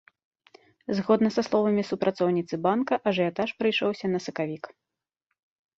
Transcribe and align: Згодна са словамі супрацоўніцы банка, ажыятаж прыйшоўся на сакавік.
Згодна 0.99 1.29
са 1.35 1.41
словамі 1.49 1.83
супрацоўніцы 1.91 2.55
банка, 2.65 2.93
ажыятаж 3.13 3.49
прыйшоўся 3.61 4.05
на 4.17 4.25
сакавік. 4.29 4.63